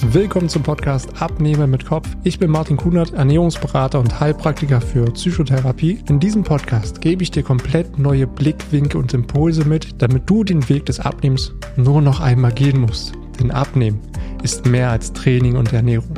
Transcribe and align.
Willkommen 0.00 0.48
zum 0.48 0.62
Podcast 0.62 1.20
Abnehmen 1.20 1.70
mit 1.72 1.84
Kopf. 1.84 2.08
Ich 2.22 2.38
bin 2.38 2.52
Martin 2.52 2.76
Kunert, 2.76 3.14
Ernährungsberater 3.14 3.98
und 3.98 4.20
Heilpraktiker 4.20 4.80
für 4.80 5.04
Psychotherapie. 5.10 5.98
In 6.08 6.20
diesem 6.20 6.44
Podcast 6.44 7.00
gebe 7.00 7.24
ich 7.24 7.32
dir 7.32 7.42
komplett 7.42 7.98
neue 7.98 8.28
Blickwinkel 8.28 9.00
und 9.00 9.12
Impulse 9.12 9.64
mit, 9.64 10.00
damit 10.00 10.30
du 10.30 10.44
den 10.44 10.66
Weg 10.68 10.86
des 10.86 11.00
Abnehmens 11.00 11.52
nur 11.76 12.00
noch 12.00 12.20
einmal 12.20 12.52
gehen 12.52 12.80
musst. 12.80 13.12
Denn 13.40 13.50
Abnehmen 13.50 14.00
ist 14.44 14.66
mehr 14.66 14.90
als 14.90 15.12
Training 15.12 15.56
und 15.56 15.72
Ernährung. 15.72 16.14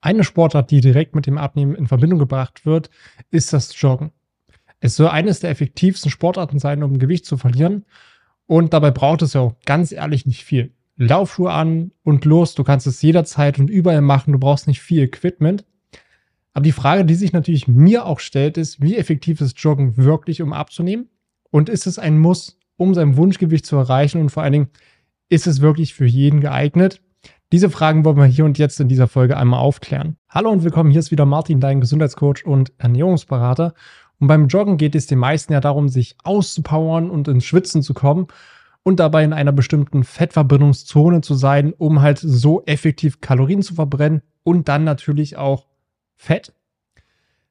Eine 0.00 0.24
Sportart, 0.24 0.70
die 0.70 0.80
direkt 0.80 1.14
mit 1.14 1.26
dem 1.26 1.36
Abnehmen 1.36 1.74
in 1.74 1.86
Verbindung 1.86 2.18
gebracht 2.18 2.64
wird, 2.64 2.88
ist 3.30 3.52
das 3.52 3.78
Joggen. 3.78 4.10
Es 4.80 4.96
soll 4.96 5.08
eines 5.08 5.40
der 5.40 5.50
effektivsten 5.50 6.10
Sportarten 6.10 6.58
sein, 6.58 6.82
um 6.82 6.98
Gewicht 6.98 7.26
zu 7.26 7.36
verlieren. 7.36 7.84
Und 8.46 8.72
dabei 8.72 8.90
braucht 8.90 9.20
es 9.20 9.34
ja 9.34 9.42
auch 9.42 9.56
ganz 9.66 9.92
ehrlich 9.92 10.24
nicht 10.24 10.44
viel. 10.44 10.72
Laufschuhe 11.00 11.50
an 11.50 11.92
und 12.04 12.26
los. 12.26 12.54
Du 12.54 12.62
kannst 12.62 12.86
es 12.86 13.00
jederzeit 13.00 13.58
und 13.58 13.70
überall 13.70 14.02
machen. 14.02 14.32
Du 14.32 14.38
brauchst 14.38 14.66
nicht 14.66 14.82
viel 14.82 15.02
Equipment. 15.02 15.64
Aber 16.52 16.62
die 16.62 16.72
Frage, 16.72 17.06
die 17.06 17.14
sich 17.14 17.32
natürlich 17.32 17.68
mir 17.68 18.04
auch 18.04 18.20
stellt, 18.20 18.58
ist, 18.58 18.82
wie 18.82 18.96
effektiv 18.96 19.40
ist 19.40 19.58
Joggen 19.58 19.96
wirklich, 19.96 20.42
um 20.42 20.52
abzunehmen? 20.52 21.08
Und 21.50 21.68
ist 21.68 21.86
es 21.86 21.98
ein 21.98 22.18
Muss, 22.18 22.58
um 22.76 22.94
sein 22.94 23.16
Wunschgewicht 23.16 23.64
zu 23.64 23.76
erreichen? 23.76 24.20
Und 24.20 24.28
vor 24.28 24.42
allen 24.42 24.52
Dingen, 24.52 24.68
ist 25.30 25.46
es 25.46 25.62
wirklich 25.62 25.94
für 25.94 26.06
jeden 26.06 26.40
geeignet? 26.40 27.00
Diese 27.50 27.70
Fragen 27.70 28.04
wollen 28.04 28.18
wir 28.18 28.26
hier 28.26 28.44
und 28.44 28.58
jetzt 28.58 28.78
in 28.78 28.88
dieser 28.88 29.08
Folge 29.08 29.36
einmal 29.36 29.60
aufklären. 29.60 30.16
Hallo 30.28 30.50
und 30.50 30.64
willkommen, 30.64 30.90
hier 30.90 31.00
ist 31.00 31.10
wieder 31.10 31.26
Martin, 31.26 31.60
dein 31.60 31.80
Gesundheitscoach 31.80 32.44
und 32.44 32.72
Ernährungsberater. 32.78 33.74
Und 34.18 34.28
beim 34.28 34.48
Joggen 34.48 34.76
geht 34.76 34.94
es 34.94 35.06
den 35.06 35.18
meisten 35.18 35.52
ja 35.52 35.60
darum, 35.60 35.88
sich 35.88 36.16
auszupowern 36.24 37.10
und 37.10 37.26
ins 37.26 37.44
Schwitzen 37.44 37.82
zu 37.82 37.94
kommen 37.94 38.26
und 38.82 39.00
dabei 39.00 39.24
in 39.24 39.32
einer 39.32 39.52
bestimmten 39.52 40.04
Fettverbrennungszone 40.04 41.20
zu 41.20 41.34
sein, 41.34 41.72
um 41.72 42.00
halt 42.00 42.18
so 42.18 42.64
effektiv 42.64 43.20
Kalorien 43.20 43.62
zu 43.62 43.74
verbrennen 43.74 44.22
und 44.42 44.68
dann 44.68 44.84
natürlich 44.84 45.36
auch 45.36 45.66
Fett. 46.16 46.52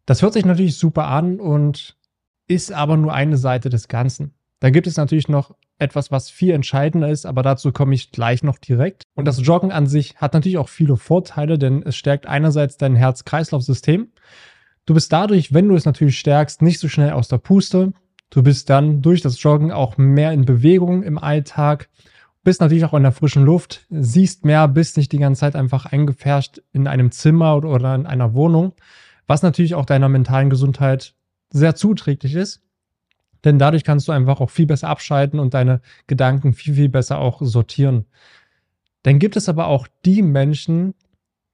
Das 0.06 0.22
hört 0.22 0.34
sich 0.34 0.46
natürlich 0.46 0.78
super 0.78 1.08
an 1.08 1.40
und 1.40 1.98
ist 2.48 2.72
aber 2.72 2.98
nur 2.98 3.14
eine 3.14 3.38
Seite 3.38 3.70
des 3.70 3.88
Ganzen. 3.88 4.34
Dann 4.60 4.74
gibt 4.74 4.88
es 4.88 4.98
natürlich 4.98 5.30
noch 5.30 5.56
etwas, 5.78 6.12
was 6.12 6.30
viel 6.30 6.52
entscheidender 6.52 7.10
ist, 7.10 7.26
aber 7.26 7.42
dazu 7.42 7.72
komme 7.72 7.96
ich 7.96 8.12
gleich 8.12 8.44
noch 8.44 8.58
direkt. 8.58 9.04
Und 9.16 9.26
das 9.26 9.40
Joggen 9.46 9.72
an 9.72 9.88
sich 9.88 10.18
hat 10.18 10.34
natürlich 10.34 10.58
auch 10.58 10.68
viele 10.68 10.98
Vorteile, 10.98 11.58
denn 11.58 11.84
es 11.84 11.96
stärkt 11.96 12.28
einerseits 12.28 12.78
dein 12.78 12.96
Herz-Kreislauf-System. 12.96 14.10
Du 14.86 14.94
bist 14.94 15.14
dadurch, 15.14 15.54
wenn 15.54 15.70
du 15.70 15.76
es 15.76 15.86
natürlich 15.86 16.20
stärkst, 16.20 16.62
nicht 16.62 16.80
so 16.80 16.90
schnell 16.90 17.12
aus 17.12 17.28
der 17.28 17.38
Puste. 17.38 17.94
Du 18.30 18.44
bist 18.44 18.70
dann 18.70 19.02
durch 19.02 19.22
das 19.22 19.42
Joggen 19.42 19.72
auch 19.72 19.98
mehr 19.98 20.32
in 20.32 20.46
Bewegung 20.46 21.04
im 21.04 21.18
Alltag, 21.18 21.90
bist 22.44 22.62
natürlich 22.62 22.86
auch 22.86 22.94
in 22.94 23.04
der 23.04 23.12
frischen 23.12 23.44
Luft, 23.44 23.86
siehst 23.90 24.46
mehr, 24.46 24.68
bist 24.68 24.98
nicht 24.98 25.12
die 25.12 25.18
ganze 25.18 25.42
Zeit 25.42 25.56
einfach 25.56 25.86
eingefärscht 25.86 26.62
in 26.72 26.88
einem 26.88 27.12
Zimmer 27.12 27.58
oder 27.58 27.96
in 27.96 28.06
einer 28.06 28.34
Wohnung, 28.34 28.74
was 29.28 29.42
natürlich 29.42 29.76
auch 29.76 29.86
deiner 29.86 30.10
mentalen 30.10 30.50
Gesundheit 30.50 31.16
sehr 31.50 31.76
zuträglich 31.76 32.36
ist. 32.36 32.62
Denn 33.44 33.58
dadurch 33.58 33.84
kannst 33.84 34.08
du 34.08 34.12
einfach 34.12 34.42
auch 34.42 34.50
viel 34.50 34.66
besser 34.66 34.90
abschalten 34.90 35.40
und 35.40 35.54
deine 35.54 35.82
Gedanken 36.08 36.54
viel, 36.54 36.76
viel 36.76 36.90
besser 36.90 37.20
auch 37.20 37.42
sortieren. 37.42 38.06
Dann 39.04 39.20
gibt 39.20 39.38
es 39.38 39.48
aber 39.50 39.68
auch 39.68 39.88
die 40.06 40.22
Menschen, 40.22 40.94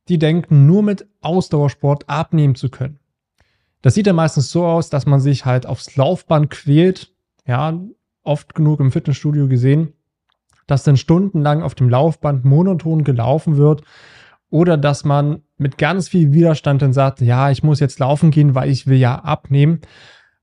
die 0.07 0.17
denken, 0.17 0.65
nur 0.65 0.83
mit 0.83 1.07
Ausdauersport 1.21 2.09
abnehmen 2.09 2.55
zu 2.55 2.69
können. 2.69 2.99
Das 3.85 3.93
sieht 3.93 4.07
ja 4.07 4.13
meistens 4.13 4.49
so 4.49 4.65
aus, 4.65 4.89
dass 4.89 5.05
man 5.05 5.19
sich 5.19 5.45
halt 5.45 5.67
aufs 5.67 5.95
Laufband 5.95 6.49
quält. 6.49 7.13
Ja, 7.45 7.79
oft 8.23 8.55
genug 8.55 8.79
im 8.79 8.91
Fitnessstudio 8.91 9.47
gesehen, 9.47 9.93
dass 10.65 10.81
dann 10.81 10.97
stundenlang 10.97 11.61
auf 11.61 11.75
dem 11.75 11.87
Laufband 11.87 12.45
monoton 12.45 13.03
gelaufen 13.03 13.57
wird 13.57 13.83
oder 14.49 14.75
dass 14.77 15.05
man 15.05 15.43
mit 15.57 15.77
ganz 15.77 16.09
viel 16.09 16.33
Widerstand 16.33 16.81
dann 16.81 16.93
sagt, 16.93 17.21
ja, 17.21 17.51
ich 17.51 17.61
muss 17.61 17.79
jetzt 17.79 17.99
laufen 17.99 18.31
gehen, 18.31 18.55
weil 18.55 18.71
ich 18.71 18.87
will 18.87 18.97
ja 18.97 19.19
abnehmen. 19.19 19.81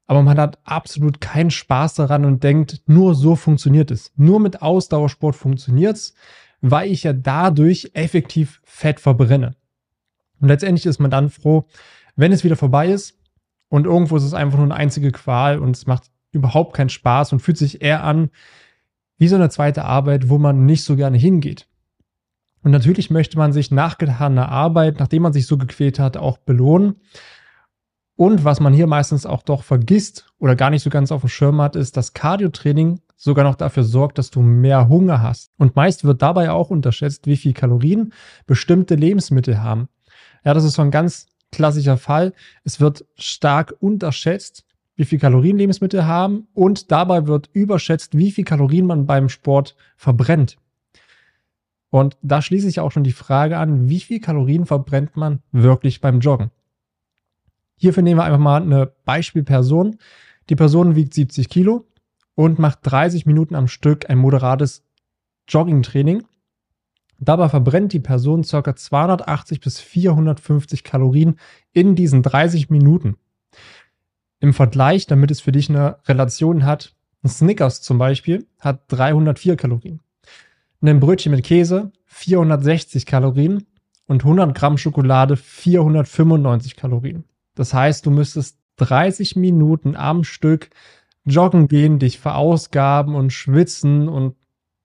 Aber 0.07 0.23
man 0.23 0.39
hat 0.39 0.61
absolut 0.63 1.21
keinen 1.21 1.51
Spaß 1.51 1.95
daran 1.95 2.25
und 2.25 2.45
denkt, 2.45 2.83
nur 2.87 3.17
so 3.17 3.35
funktioniert 3.35 3.91
es. 3.91 4.13
Nur 4.15 4.39
mit 4.39 4.63
Ausdauersport 4.63 5.35
funktioniert 5.35 5.97
es, 5.97 6.15
weil 6.61 6.93
ich 6.93 7.03
ja 7.03 7.13
dadurch 7.13 7.91
effektiv 7.95 8.61
Fett 8.63 9.01
verbrenne. 9.01 9.57
Und 10.41 10.47
letztendlich 10.47 10.87
ist 10.87 11.01
man 11.01 11.11
dann 11.11 11.29
froh, 11.29 11.67
wenn 12.15 12.31
es 12.31 12.45
wieder 12.45 12.55
vorbei 12.55 12.87
ist 12.87 13.19
und 13.73 13.87
irgendwo 13.87 14.19
ist 14.19 14.25
es 14.25 14.35
einfach 14.35 14.59
nur 14.59 14.67
eine 14.67 14.75
einzige 14.75 15.13
Qual 15.13 15.59
und 15.59 15.75
es 15.75 15.87
macht 15.87 16.11
überhaupt 16.31 16.77
keinen 16.77 16.91
Spaß 16.91 17.33
und 17.33 17.41
fühlt 17.41 17.57
sich 17.57 17.81
eher 17.81 18.05
an 18.05 18.29
wie 19.17 19.29
so 19.29 19.37
eine 19.37 19.49
zweite 19.49 19.87
Arbeit, 19.87 20.29
wo 20.29 20.37
man 20.37 20.67
nicht 20.67 20.85
so 20.85 20.95
gerne 20.95 21.17
hingeht. 21.17 21.69
Und 22.63 22.71
natürlich 22.71 23.11
möchte 23.11 23.39
man 23.39 23.55
sich 23.55 23.71
nach 23.71 23.97
getaner 23.97 24.51
Arbeit, 24.51 24.99
nachdem 24.99 25.23
man 25.23 25.33
sich 25.33 25.47
so 25.47 25.57
gequält 25.57 25.99
hat, 25.99 26.19
auch 26.19 26.37
belohnen. 26.37 27.01
Und 28.15 28.45
was 28.45 28.61
man 28.61 28.75
hier 28.75 28.87
meistens 28.87 29.25
auch 29.25 29.43
doch 29.43 29.63
vergisst 29.63 30.31
oder 30.39 30.55
gar 30.55 30.69
nicht 30.69 30.83
so 30.83 30.91
ganz 30.91 31.11
auf 31.11 31.23
dem 31.23 31.31
Schirm 31.31 31.63
hat, 31.63 31.75
ist, 31.75 31.97
dass 31.97 32.13
Cardiotraining 32.13 33.01
sogar 33.17 33.47
noch 33.47 33.55
dafür 33.55 33.85
sorgt, 33.85 34.19
dass 34.19 34.31
du 34.31 34.43
mehr 34.43 34.91
Hunger 34.91 35.23
hast. 35.23 35.51
Und 35.57 35.77
meist 35.77 36.05
wird 36.05 36.21
dabei 36.21 36.51
auch 36.51 36.69
unterschätzt, 36.69 37.27
wie 37.27 37.39
viel 37.39 37.55
Kalorien 37.55 38.13
bestimmte 38.45 38.97
Lebensmittel 38.97 39.63
haben. 39.63 39.89
Ja, 40.45 40.53
das 40.53 40.65
ist 40.65 40.75
so 40.75 40.83
ein 40.83 40.91
ganz 40.91 41.32
klassischer 41.53 41.99
Fall. 41.99 42.33
Es 42.65 42.81
wird 42.81 43.05
stark 43.17 43.75
unterschätzt, 43.79 44.65
wie 44.97 45.05
viel 45.05 45.19
Kalorien 45.19 45.57
Lebensmittel 45.57 46.07
haben 46.07 46.49
und 46.55 46.91
dabei 46.91 47.27
wird 47.27 47.51
überschätzt, 47.53 48.17
wie 48.17 48.33
viel 48.33 48.45
Kalorien 48.45 48.87
man 48.87 49.07
beim 49.07 49.29
Sport 49.29 49.77
verbrennt. 49.97 50.59
Und 51.91 52.17
da 52.23 52.41
schließe 52.43 52.69
ich 52.69 52.81
auch 52.81 52.91
schon 52.91 53.05
die 53.05 53.13
Frage 53.13 53.59
an, 53.59 53.89
wie 53.89 54.01
viel 54.01 54.19
Kalorien 54.19 54.67
verbrennt 54.67 55.17
man 55.17 55.41
wirklich 55.53 56.01
beim 56.01 56.21
Joggen? 56.21 56.51
Hierfür 57.77 58.03
nehmen 58.03 58.19
wir 58.19 58.25
einfach 58.25 58.39
mal 58.39 58.63
eine 58.63 58.87
Beispielperson. 59.05 59.99
Die 60.49 60.57
Person 60.57 60.95
wiegt 60.95 61.15
70 61.15 61.49
Kilo 61.49 61.87
und 62.35 62.59
macht 62.59 62.79
30 62.83 63.27
Minuten 63.27 63.55
am 63.55 63.69
Stück 63.69 64.09
ein 64.09 64.19
moderates 64.19 64.85
Joggingtraining 65.49 66.25
Dabei 67.25 67.49
verbrennt 67.49 67.93
die 67.93 68.01
Person 68.01 68.43
ca. 68.43 68.75
280 68.75 69.61
bis 69.61 69.79
450 69.79 70.83
Kalorien 70.83 71.37
in 71.73 71.95
diesen 71.95 72.25
30 72.25 72.69
Minuten. 72.69 73.17
Im 74.41 74.53
Vergleich, 74.53 75.07
damit 75.07 75.31
es 75.31 75.41
für 75.41 75.53
dich 75.53 75.71
eine 75.71 75.99
Relation 76.09 76.65
hat, 76.65 76.97
ein 77.23 77.29
Snickers 77.29 77.81
zum 77.81 77.99
Beispiel 77.99 78.49
hat 78.59 78.83
304 78.89 79.55
Kalorien. 79.55 80.01
Ein 80.81 80.99
Brötchen 80.99 81.31
mit 81.31 81.45
Käse 81.45 81.93
460 82.07 83.07
Kalorien 83.07 83.67
und 84.09 84.25
100 84.25 84.53
Gramm 84.53 84.77
Schokolade 84.77 85.37
495 85.37 86.75
Kalorien. 86.75 87.23
Das 87.55 87.73
heißt, 87.73 88.05
du 88.05 88.11
müsstest 88.11 88.59
30 88.79 89.37
Minuten 89.37 89.95
am 89.95 90.25
Stück 90.25 90.71
joggen 91.25 91.69
gehen, 91.69 92.01
dich 92.01 92.19
verausgaben 92.19 93.15
und 93.15 93.33
schwitzen 93.33 94.09
und 94.09 94.35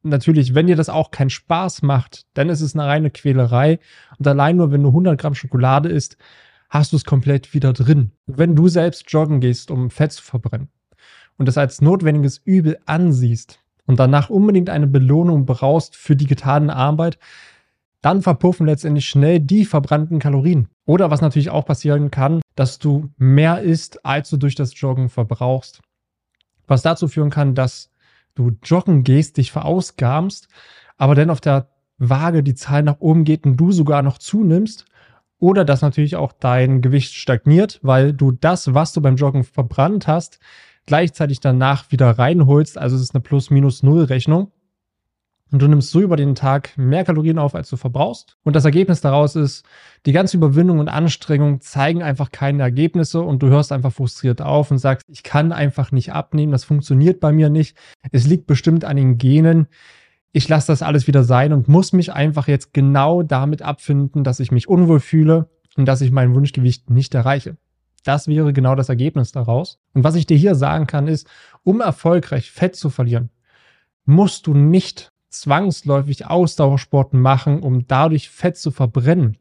natürlich, 0.03 0.55
wenn 0.55 0.67
dir 0.67 0.75
das 0.75 0.89
auch 0.89 1.11
keinen 1.11 1.29
Spaß 1.29 1.81
macht, 1.81 2.25
dann 2.33 2.49
ist 2.49 2.61
es 2.61 2.75
eine 2.75 2.85
reine 2.85 3.09
Quälerei. 3.09 3.79
Und 4.17 4.27
allein 4.27 4.57
nur, 4.57 4.71
wenn 4.71 4.83
du 4.83 4.89
100 4.89 5.19
Gramm 5.19 5.35
Schokolade 5.35 5.89
isst, 5.89 6.17
hast 6.69 6.91
du 6.91 6.97
es 6.97 7.05
komplett 7.05 7.53
wieder 7.53 7.73
drin. 7.73 8.11
Wenn 8.25 8.55
du 8.55 8.67
selbst 8.67 9.11
joggen 9.11 9.39
gehst, 9.39 9.71
um 9.71 9.89
Fett 9.89 10.11
zu 10.11 10.23
verbrennen 10.23 10.69
und 11.37 11.47
das 11.47 11.57
als 11.57 11.81
notwendiges 11.81 12.39
Übel 12.43 12.79
ansiehst 12.85 13.59
und 13.85 13.99
danach 13.99 14.29
unbedingt 14.29 14.69
eine 14.69 14.87
Belohnung 14.87 15.45
brauchst 15.45 15.95
für 15.95 16.15
die 16.15 16.27
getane 16.27 16.75
Arbeit, 16.75 17.19
dann 18.01 18.21
verpuffen 18.21 18.67
letztendlich 18.67 19.07
schnell 19.07 19.39
die 19.39 19.65
verbrannten 19.65 20.19
Kalorien. 20.19 20.67
Oder 20.85 21.09
was 21.11 21.21
natürlich 21.21 21.49
auch 21.49 21.65
passieren 21.65 22.11
kann, 22.11 22.41
dass 22.55 22.79
du 22.79 23.09
mehr 23.17 23.61
isst, 23.61 24.05
als 24.05 24.29
du 24.29 24.37
durch 24.37 24.55
das 24.55 24.79
Joggen 24.79 25.09
verbrauchst. 25.09 25.81
Was 26.67 26.81
dazu 26.81 27.07
führen 27.07 27.29
kann, 27.29 27.55
dass 27.55 27.89
du 28.37 28.51
joggen 28.63 29.03
gehst, 29.03 29.37
dich 29.37 29.51
verausgabst, 29.51 30.47
aber 30.97 31.15
dann 31.15 31.29
auf 31.29 31.41
der 31.41 31.69
Waage 31.97 32.43
die 32.43 32.55
Zahl 32.55 32.83
nach 32.83 32.99
oben 32.99 33.23
geht 33.23 33.45
und 33.45 33.57
du 33.57 33.71
sogar 33.71 34.03
noch 34.03 34.19
zunimmst. 34.19 34.85
Oder 35.39 35.65
dass 35.65 35.81
natürlich 35.81 36.15
auch 36.15 36.31
dein 36.31 36.81
Gewicht 36.81 37.13
stagniert, 37.13 37.79
weil 37.83 38.13
du 38.13 38.31
das, 38.31 38.73
was 38.73 38.93
du 38.93 39.01
beim 39.01 39.17
Joggen 39.17 39.43
verbrannt 39.43 40.07
hast, 40.07 40.39
gleichzeitig 40.87 41.39
danach 41.39 41.91
wieder 41.91 42.09
reinholst. 42.09 42.77
Also 42.77 42.95
es 42.95 43.03
ist 43.03 43.13
eine 43.13 43.21
Plus-Minus-Null-Rechnung. 43.21 44.51
Und 45.51 45.61
du 45.61 45.67
nimmst 45.67 45.91
so 45.91 46.01
über 46.01 46.17
den 46.17 46.35
Tag 46.35 46.77
mehr 46.77 47.05
Kalorien 47.05 47.39
auf, 47.39 47.55
als 47.55 47.69
du 47.69 47.77
verbrauchst. 47.77 48.35
Und 48.43 48.55
das 48.55 48.65
Ergebnis 48.65 48.99
daraus 48.99 49.35
ist, 49.35 49.65
die 50.05 50.11
ganze 50.11 50.35
Überwindung 50.35 50.79
und 50.79 50.89
Anstrengung 50.89 51.61
zeigen 51.61 52.03
einfach 52.03 52.31
keine 52.31 52.63
Ergebnisse 52.63 53.21
und 53.21 53.41
du 53.41 53.47
hörst 53.47 53.71
einfach 53.71 53.93
frustriert 53.93 54.41
auf 54.41 54.71
und 54.71 54.77
sagst, 54.77 55.05
ich 55.09 55.23
kann 55.23 55.53
einfach 55.53 55.91
nicht 55.91 56.11
abnehmen, 56.11 56.51
das 56.51 56.65
funktioniert 56.65 57.21
bei 57.21 57.31
mir 57.31 57.49
nicht. 57.49 57.77
Es 58.11 58.27
liegt 58.27 58.45
bestimmt 58.45 58.83
an 58.83 58.97
den 58.97 59.17
Genen. 59.17 59.67
Ich 60.33 60.49
lasse 60.49 60.67
das 60.67 60.81
alles 60.81 61.07
wieder 61.07 61.23
sein 61.23 61.53
und 61.53 61.69
muss 61.69 61.93
mich 61.93 62.11
einfach 62.11 62.47
jetzt 62.49 62.73
genau 62.73 63.23
damit 63.23 63.61
abfinden, 63.61 64.25
dass 64.25 64.41
ich 64.41 64.51
mich 64.51 64.67
unwohl 64.67 64.99
fühle 64.99 65.49
und 65.77 65.85
dass 65.85 66.01
ich 66.01 66.11
mein 66.11 66.35
Wunschgewicht 66.35 66.89
nicht 66.89 67.15
erreiche. 67.15 67.55
Das 68.03 68.27
wäre 68.27 68.51
genau 68.53 68.75
das 68.75 68.89
Ergebnis 68.89 69.31
daraus. 69.31 69.79
Und 69.93 70.03
was 70.03 70.15
ich 70.15 70.25
dir 70.25 70.37
hier 70.37 70.55
sagen 70.55 70.87
kann, 70.87 71.07
ist, 71.07 71.27
um 71.63 71.81
erfolgreich 71.81 72.51
Fett 72.51 72.75
zu 72.75 72.89
verlieren, 72.89 73.29
musst 74.05 74.47
du 74.47 74.53
nicht 74.53 75.11
zwangsläufig 75.29 76.25
Ausdauersport 76.25 77.13
machen, 77.13 77.61
um 77.61 77.87
dadurch 77.87 78.29
Fett 78.29 78.57
zu 78.57 78.71
verbrennen. 78.71 79.37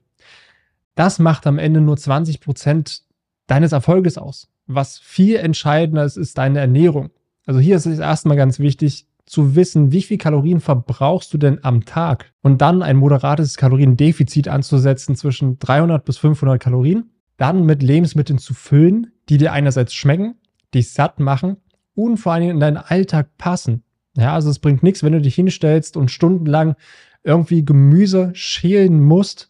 Das 0.94 1.18
macht 1.18 1.46
am 1.46 1.58
Ende 1.58 1.80
nur 1.80 1.96
20 1.96 2.40
Prozent 2.40 3.02
deines 3.46 3.72
Erfolges 3.72 4.18
aus. 4.18 4.48
Was 4.66 4.98
viel 4.98 5.36
entscheidender 5.36 6.04
ist, 6.04 6.16
ist 6.16 6.38
deine 6.38 6.58
Ernährung. 6.58 7.10
Also 7.44 7.60
hier 7.60 7.76
ist 7.76 7.86
es 7.86 7.98
erstmal 7.98 8.36
ganz 8.36 8.58
wichtig 8.58 9.06
zu 9.26 9.54
wissen, 9.56 9.92
wie 9.92 10.02
viel 10.02 10.18
Kalorien 10.18 10.60
verbrauchst 10.60 11.32
du 11.34 11.38
denn 11.38 11.62
am 11.62 11.84
Tag 11.84 12.32
und 12.42 12.60
dann 12.60 12.82
ein 12.82 12.96
moderates 12.96 13.56
Kaloriendefizit 13.56 14.48
anzusetzen 14.48 15.16
zwischen 15.16 15.58
300 15.58 16.04
bis 16.04 16.18
500 16.18 16.60
Kalorien, 16.60 17.10
dann 17.36 17.64
mit 17.64 17.82
Lebensmitteln 17.82 18.38
zu 18.38 18.54
füllen, 18.54 19.12
die 19.28 19.38
dir 19.38 19.52
einerseits 19.52 19.94
schmecken, 19.94 20.36
dich 20.74 20.92
satt 20.92 21.20
machen 21.20 21.56
und 21.94 22.18
vor 22.18 22.32
allem 22.32 22.50
in 22.50 22.60
deinen 22.60 22.76
Alltag 22.76 23.36
passen. 23.36 23.82
Ja, 24.16 24.32
also 24.32 24.50
es 24.50 24.58
bringt 24.58 24.82
nichts, 24.82 25.02
wenn 25.02 25.12
du 25.12 25.20
dich 25.20 25.34
hinstellst 25.34 25.96
und 25.96 26.10
stundenlang 26.10 26.74
irgendwie 27.22 27.64
Gemüse 27.64 28.30
schälen 28.34 29.02
musst, 29.02 29.48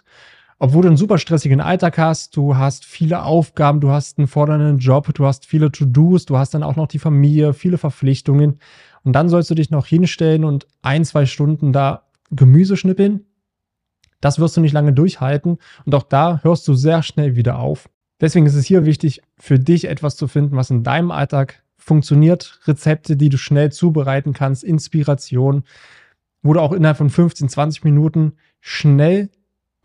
obwohl 0.59 0.83
du 0.83 0.89
einen 0.89 0.97
super 0.97 1.19
stressigen 1.19 1.61
Alltag 1.61 1.99
hast, 1.99 2.37
du 2.37 2.57
hast 2.57 2.85
viele 2.85 3.23
Aufgaben, 3.23 3.81
du 3.81 3.91
hast 3.91 4.19
einen 4.19 4.27
fordernden 4.27 4.79
Job, 4.79 5.13
du 5.15 5.27
hast 5.27 5.47
viele 5.47 5.71
To-Dos, 5.71 6.25
du 6.25 6.39
hast 6.39 6.55
dann 6.55 6.63
auch 6.63 6.77
noch 6.77 6.89
die 6.89 6.99
Familie, 6.99 7.53
viele 7.53 7.79
Verpflichtungen 7.79 8.59
und 9.05 9.13
dann 9.13 9.29
sollst 9.29 9.51
du 9.51 9.55
dich 9.55 9.71
noch 9.71 9.87
hinstellen 9.87 10.45
und 10.45 10.67
ein, 10.83 11.05
zwei 11.05 11.27
Stunden 11.27 11.73
da 11.73 12.05
Gemüse 12.31 12.77
schnippeln. 12.77 13.27
Das 14.21 14.39
wirst 14.39 14.57
du 14.57 14.62
nicht 14.62 14.73
lange 14.73 14.95
durchhalten 14.95 15.59
und 15.85 15.95
auch 15.95 16.03
da 16.03 16.41
hörst 16.43 16.67
du 16.67 16.75
sehr 16.75 17.03
schnell 17.03 17.37
wieder 17.37 17.59
auf. 17.59 17.89
Deswegen 18.21 18.47
ist 18.47 18.55
es 18.55 18.65
hier 18.65 18.87
wichtig, 18.87 19.21
für 19.39 19.59
dich 19.59 19.87
etwas 19.89 20.17
zu 20.17 20.27
finden, 20.27 20.57
was 20.57 20.71
in 20.71 20.83
deinem 20.83 21.11
Alltag 21.11 21.62
funktioniert. 21.87 22.59
Rezepte, 22.65 23.17
die 23.17 23.29
du 23.29 23.38
schnell 23.38 23.71
zubereiten 23.71 24.33
kannst, 24.33 24.65
Inspiration, 24.65 25.62
wo 26.43 26.53
du 26.53 26.61
auch 26.61 26.73
innerhalb 26.73 26.97
von 26.99 27.11
15, 27.11 27.49
20 27.49 27.85
Minuten 27.85 28.33
schnell 28.61 29.31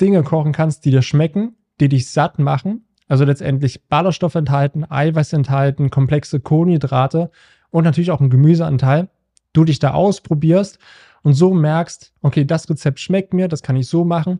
Dinge 0.02 0.24
kochen 0.24 0.52
kannst, 0.52 0.84
die 0.84 0.92
dir 0.92 1.04
schmecken, 1.04 1.56
die 1.80 1.90
dich 1.90 2.10
satt 2.10 2.40
machen. 2.40 2.86
Also 3.08 3.24
letztendlich 3.24 3.88
Ballaststoff 3.88 4.36
enthalten, 4.36 4.84
Eiweiß 4.90 5.34
enthalten, 5.34 5.92
komplexe 5.92 6.40
Kohlenhydrate 6.40 7.30
und 7.70 7.84
natürlich 7.84 8.10
auch 8.10 8.22
ein 8.22 8.30
Gemüseanteil. 8.32 9.10
Du 9.54 9.64
dich 9.64 9.80
da 9.80 9.92
ausprobierst 9.92 10.80
und 11.22 11.34
so 11.34 11.54
merkst, 11.54 12.14
okay, 12.22 12.46
das 12.46 12.70
Rezept 12.70 13.00
schmeckt 13.00 13.34
mir, 13.34 13.48
das 13.48 13.62
kann 13.62 13.76
ich 13.76 13.88
so 13.88 14.06
machen. 14.06 14.40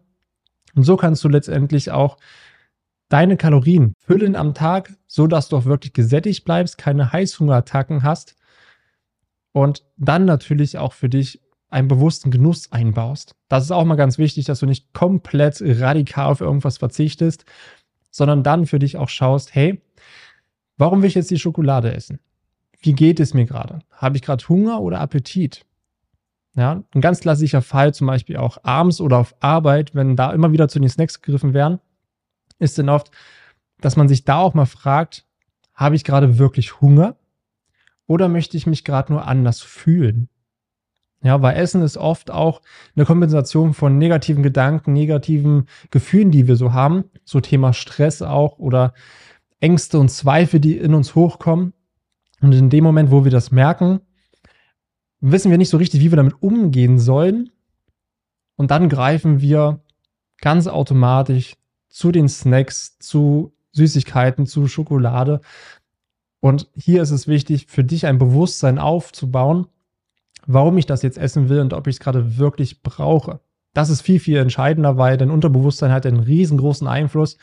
Und 0.74 0.84
so 0.84 0.98
kannst 0.98 1.24
du 1.24 1.30
letztendlich 1.30 1.92
auch 1.92 2.18
deine 3.12 3.36
Kalorien 3.36 3.94
füllen 4.00 4.36
am 4.36 4.54
Tag, 4.54 4.94
so 5.06 5.28
dass 5.28 5.50
du 5.50 5.58
auch 5.58 5.66
wirklich 5.66 5.94
gesättigt 5.94 6.46
bleibst, 6.46 6.78
keine 6.78 7.12
Heißhungerattacken 7.12 8.04
hast 8.04 8.36
und 9.52 9.84
dann 9.98 10.26
natürlich 10.26 10.78
auch 10.78 10.94
für 10.94 11.10
dich 11.10 11.42
einen 11.70 11.90
bewussten 11.90 12.32
Genuss 12.32 12.72
einbaust. 12.72 13.36
Das 13.50 13.66
ist 13.66 13.72
auch 13.72 13.84
mal 13.84 13.96
ganz 13.96 14.18
wichtig, 14.18 14.46
dass 14.46 14.60
du 14.60 14.66
nicht 14.66 14.94
komplett 14.94 15.62
radikal 15.62 16.32
auf 16.32 16.42
irgendwas 16.42 16.78
verzichtest, 16.78 17.46
sondern 18.12 18.44
dann 18.44 18.66
für 18.66 18.80
dich 18.80 18.98
auch 18.98 19.10
schaust, 19.10 19.56
hey, 19.56 19.82
warum 20.78 21.02
will 21.02 21.08
ich 21.08 21.16
jetzt 21.16 21.32
die 21.32 21.40
Schokolade 21.40 21.94
essen? 21.94 22.20
Wie 22.80 22.94
geht 22.94 23.20
es 23.20 23.34
mir 23.34 23.46
gerade? 23.46 23.80
Habe 23.92 24.16
ich 24.16 24.22
gerade 24.22 24.48
Hunger 24.48 24.82
oder 24.82 25.02
Appetit? 25.02 25.66
Ja, 26.56 26.84
ein 26.94 27.02
ganz 27.02 27.22
klassischer 27.22 27.62
Fall, 27.62 27.94
zum 27.94 28.08
Beispiel 28.08 28.38
auch 28.38 28.58
abends 28.64 29.00
oder 29.00 29.18
auf 29.18 29.36
Arbeit, 29.40 29.96
wenn 29.96 30.16
da 30.16 30.32
immer 30.32 30.52
wieder 30.52 30.68
zu 30.68 30.80
den 30.80 30.90
Snacks 30.90 31.22
gegriffen 31.22 31.54
werden, 31.54 31.80
ist 32.62 32.78
denn 32.78 32.90
oft, 32.90 33.12
dass 33.80 33.98
man 33.98 34.08
sich 34.08 34.24
da 34.24 34.38
auch 34.38 34.54
mal 34.54 34.66
fragt, 34.66 35.26
habe 35.74 35.96
ich 35.96 36.04
gerade 36.04 36.38
wirklich 36.38 36.80
Hunger 36.80 37.18
oder 38.08 38.30
möchte 38.30 38.58
ich 38.58 38.68
mich 38.68 38.84
gerade 38.84 39.12
nur 39.12 39.28
anders 39.28 39.62
fühlen? 39.62 40.30
Ja, 41.24 41.42
weil 41.42 41.56
Essen 41.56 41.84
ist 41.84 41.98
oft 41.98 42.32
auch 42.32 42.62
eine 42.96 43.06
Kompensation 43.06 43.74
von 43.74 43.98
negativen 43.98 44.42
Gedanken, 44.42 44.94
negativen 44.94 45.68
Gefühlen, 45.92 46.32
die 46.32 46.48
wir 46.48 46.56
so 46.56 46.74
haben. 46.74 47.06
So 47.26 47.40
Thema 47.40 47.74
Stress 47.74 48.24
auch 48.24 48.58
oder 48.58 48.94
Ängste 49.60 50.00
und 50.00 50.10
Zweifel, 50.10 50.60
die 50.60 50.78
in 50.78 50.96
uns 50.96 51.14
hochkommen. 51.14 51.74
Und 52.42 52.54
in 52.54 52.72
dem 52.72 52.84
Moment, 52.84 53.12
wo 53.12 53.24
wir 53.24 53.32
das 53.32 53.52
merken, 53.52 54.02
wissen 55.20 55.52
wir 55.52 55.60
nicht 55.60 55.70
so 55.70 55.78
richtig, 55.78 56.02
wie 56.02 56.12
wir 56.12 56.18
damit 56.18 56.42
umgehen 56.42 56.98
sollen. 56.98 57.52
Und 58.56 58.72
dann 58.72 58.90
greifen 58.90 59.42
wir 59.42 59.82
ganz 60.42 60.66
automatisch 60.66 61.56
zu 61.92 62.12
den 62.12 62.28
Snacks, 62.28 62.98
zu 62.98 63.54
Süßigkeiten, 63.74 64.48
zu 64.48 64.68
Schokolade. 64.68 65.42
Und 66.40 66.70
hier 66.76 67.04
ist 67.04 67.12
es 67.12 67.28
wichtig, 67.28 67.68
für 67.68 67.84
dich 67.84 68.08
ein 68.08 68.18
Bewusstsein 68.18 68.80
aufzubauen, 68.80 69.68
warum 70.48 70.78
ich 70.78 70.88
das 70.88 71.04
jetzt 71.04 71.20
essen 71.20 71.50
will 71.50 71.60
und 71.60 71.74
ob 71.74 71.86
ich 71.86 71.98
es 71.98 72.00
gerade 72.00 72.38
wirklich 72.38 72.82
brauche. 72.82 73.42
Das 73.74 73.90
ist 73.90 74.02
viel, 74.02 74.20
viel 74.20 74.38
entscheidender, 74.38 74.98
weil 74.98 75.18
dein 75.18 75.30
Unterbewusstsein 75.30 75.92
hat 75.92 76.06
einen 76.06 76.20
riesengroßen 76.20 76.88
Einfluss 76.88 77.38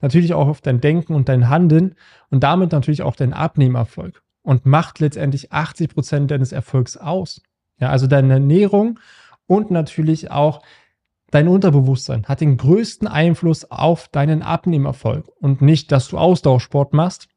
natürlich 0.00 0.34
auch 0.34 0.48
auf 0.48 0.60
dein 0.60 0.80
Denken 0.80 1.14
und 1.14 1.28
dein 1.28 1.48
Handeln 1.48 1.94
und 2.30 2.42
damit 2.44 2.72
natürlich 2.72 3.02
auch 3.02 3.16
deinen 3.16 3.32
Abnehmerfolg 3.32 4.22
und 4.42 4.66
macht 4.66 5.00
letztendlich 5.00 5.52
80 5.52 5.94
Prozent 5.94 6.30
deines 6.30 6.52
Erfolgs 6.52 6.96
aus. 6.96 7.42
Ja, 7.80 7.90
also 7.90 8.06
deine 8.06 8.34
Ernährung 8.34 8.98
und 9.46 9.70
natürlich 9.70 10.30
auch 10.30 10.62
dein 11.30 11.48
Unterbewusstsein 11.48 12.24
hat 12.26 12.40
den 12.40 12.56
größten 12.56 13.08
Einfluss 13.08 13.70
auf 13.70 14.08
deinen 14.08 14.42
Abnehmerfolg 14.42 15.28
und 15.40 15.62
nicht, 15.62 15.92
dass 15.92 16.08
du 16.08 16.18
Ausdauersport 16.18 16.92
machst. 16.92 17.28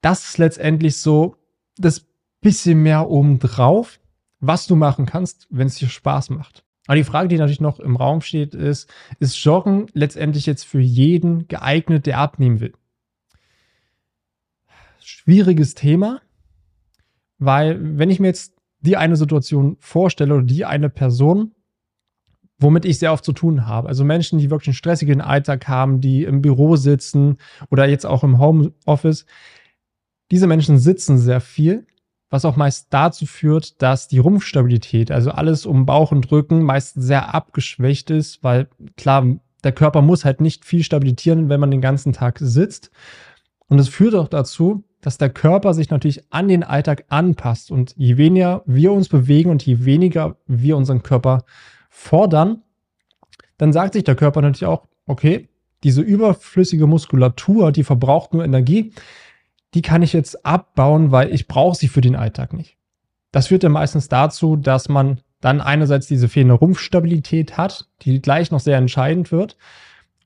Das 0.00 0.24
ist 0.24 0.38
letztendlich 0.38 0.96
so 0.96 1.36
das 1.76 2.06
bisschen 2.40 2.82
mehr 2.82 3.08
obendrauf, 3.08 4.00
was 4.40 4.66
du 4.66 4.76
machen 4.76 5.06
kannst, 5.06 5.46
wenn 5.50 5.68
es 5.68 5.76
dir 5.76 5.88
Spaß 5.88 6.30
macht. 6.30 6.64
Aber 6.86 6.96
die 6.96 7.04
Frage, 7.04 7.28
die 7.28 7.38
natürlich 7.38 7.60
noch 7.60 7.78
im 7.78 7.96
Raum 7.96 8.20
steht, 8.20 8.54
ist, 8.54 8.92
ist 9.20 9.42
Joggen 9.44 9.86
letztendlich 9.92 10.46
jetzt 10.46 10.64
für 10.64 10.80
jeden 10.80 11.46
geeignet, 11.46 12.06
der 12.06 12.18
abnehmen 12.18 12.60
will? 12.60 12.72
Schwieriges 15.00 15.74
Thema, 15.74 16.20
weil 17.38 17.98
wenn 17.98 18.10
ich 18.10 18.18
mir 18.18 18.26
jetzt 18.26 18.54
die 18.80 18.96
eine 18.96 19.16
Situation 19.16 19.76
vorstelle 19.78 20.34
oder 20.34 20.44
die 20.44 20.64
eine 20.64 20.90
Person, 20.90 21.54
womit 22.62 22.84
ich 22.84 22.98
sehr 22.98 23.12
oft 23.12 23.24
zu 23.24 23.32
tun 23.32 23.66
habe. 23.66 23.88
Also 23.88 24.04
Menschen, 24.04 24.38
die 24.38 24.50
wirklich 24.50 24.68
einen 24.68 24.74
stressigen 24.74 25.20
Alltag 25.20 25.68
haben, 25.68 26.00
die 26.00 26.24
im 26.24 26.42
Büro 26.42 26.76
sitzen 26.76 27.36
oder 27.70 27.86
jetzt 27.86 28.06
auch 28.06 28.24
im 28.24 28.38
Homeoffice. 28.38 29.26
Diese 30.30 30.46
Menschen 30.46 30.78
sitzen 30.78 31.18
sehr 31.18 31.40
viel, 31.40 31.86
was 32.30 32.44
auch 32.44 32.56
meist 32.56 32.86
dazu 32.90 33.26
führt, 33.26 33.82
dass 33.82 34.08
die 34.08 34.18
Rumpfstabilität, 34.18 35.10
also 35.10 35.30
alles 35.30 35.66
um 35.66 35.84
Bauch 35.84 36.12
und 36.12 36.30
Rücken, 36.32 36.62
meist 36.62 36.94
sehr 36.94 37.34
abgeschwächt 37.34 38.10
ist, 38.10 38.42
weil 38.42 38.68
klar, 38.96 39.26
der 39.64 39.72
Körper 39.72 40.00
muss 40.00 40.24
halt 40.24 40.40
nicht 40.40 40.64
viel 40.64 40.82
stabilisieren, 40.82 41.48
wenn 41.48 41.60
man 41.60 41.70
den 41.70 41.82
ganzen 41.82 42.12
Tag 42.12 42.38
sitzt. 42.40 42.90
Und 43.68 43.78
es 43.78 43.88
führt 43.88 44.14
auch 44.14 44.28
dazu, 44.28 44.84
dass 45.02 45.18
der 45.18 45.30
Körper 45.30 45.74
sich 45.74 45.90
natürlich 45.90 46.32
an 46.32 46.48
den 46.48 46.62
Alltag 46.62 47.04
anpasst. 47.08 47.70
Und 47.70 47.94
je 47.96 48.16
weniger 48.16 48.62
wir 48.66 48.92
uns 48.92 49.08
bewegen 49.08 49.50
und 49.50 49.64
je 49.64 49.84
weniger 49.84 50.36
wir 50.46 50.76
unseren 50.76 51.02
Körper 51.02 51.44
fordern, 51.92 52.62
dann 53.58 53.72
sagt 53.72 53.92
sich 53.92 54.02
der 54.02 54.16
Körper 54.16 54.40
natürlich 54.40 54.64
auch, 54.64 54.88
okay, 55.06 55.48
diese 55.84 56.00
überflüssige 56.00 56.86
Muskulatur, 56.86 57.70
die 57.70 57.84
verbraucht 57.84 58.32
nur 58.32 58.44
Energie, 58.44 58.94
die 59.74 59.82
kann 59.82 60.02
ich 60.02 60.12
jetzt 60.12 60.44
abbauen, 60.44 61.12
weil 61.12 61.32
ich 61.34 61.48
brauche 61.48 61.76
sie 61.76 61.88
für 61.88 62.00
den 62.00 62.16
Alltag 62.16 62.54
nicht. 62.54 62.78
Das 63.30 63.48
führt 63.48 63.62
dann 63.62 63.72
meistens 63.72 64.08
dazu, 64.08 64.56
dass 64.56 64.88
man 64.88 65.20
dann 65.40 65.60
einerseits 65.60 66.06
diese 66.06 66.28
fehlende 66.28 66.54
Rumpfstabilität 66.54 67.56
hat, 67.58 67.88
die 68.02 68.22
gleich 68.22 68.50
noch 68.50 68.60
sehr 68.60 68.78
entscheidend 68.78 69.30
wird, 69.30 69.56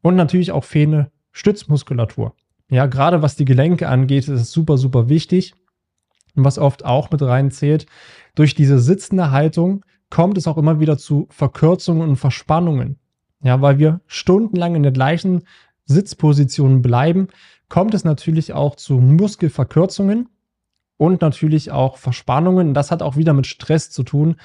und 0.02 0.14
natürlich 0.14 0.52
auch 0.52 0.64
fehlende 0.64 1.10
Stützmuskulatur. 1.32 2.34
Ja, 2.70 2.86
gerade 2.86 3.22
was 3.22 3.34
die 3.34 3.44
Gelenke 3.44 3.88
angeht, 3.88 4.28
ist 4.28 4.40
es 4.40 4.52
super, 4.52 4.78
super 4.78 5.08
wichtig. 5.08 5.54
Und 6.36 6.44
was 6.44 6.58
oft 6.58 6.84
auch 6.84 7.10
mit 7.10 7.22
reinzählt, 7.22 7.86
durch 8.36 8.54
diese 8.54 8.78
sitzende 8.78 9.32
Haltung 9.32 9.84
kommt 10.16 10.38
es 10.38 10.46
auch 10.46 10.56
immer 10.56 10.80
wieder 10.80 10.96
zu 10.96 11.26
Verkürzungen 11.28 12.08
und 12.08 12.16
Verspannungen. 12.16 12.98
Ja, 13.42 13.60
weil 13.60 13.78
wir 13.78 14.00
stundenlang 14.06 14.74
in 14.74 14.82
der 14.82 14.92
gleichen 14.92 15.42
Sitzposition 15.84 16.80
bleiben, 16.80 17.28
kommt 17.68 17.92
es 17.92 18.02
natürlich 18.02 18.54
auch 18.54 18.76
zu 18.76 18.94
Muskelverkürzungen 18.94 20.30
und 20.96 21.20
natürlich 21.20 21.70
auch 21.70 21.98
Verspannungen. 21.98 22.72
Das 22.72 22.90
hat 22.90 23.02
auch 23.02 23.16
wieder 23.16 23.34
mit 23.34 23.46
Stress 23.46 23.90
zu 23.90 24.04
tun, 24.04 24.36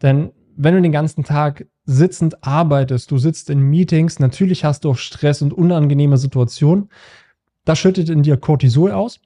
denn 0.00 0.30
wenn 0.54 0.76
du 0.76 0.80
den 0.82 0.92
ganzen 0.92 1.24
Tag 1.24 1.66
sitzend 1.86 2.44
arbeitest, 2.44 3.10
du 3.10 3.18
sitzt 3.18 3.50
in 3.50 3.58
Meetings, 3.58 4.20
natürlich 4.20 4.64
hast 4.64 4.84
du 4.84 4.92
auch 4.92 4.96
Stress 4.96 5.42
und 5.42 5.52
unangenehme 5.52 6.18
Situationen. 6.18 6.88
Das 7.64 7.80
schüttet 7.80 8.10
in 8.10 8.22
dir 8.22 8.36
Cortisol 8.36 8.92
aus 8.92 9.18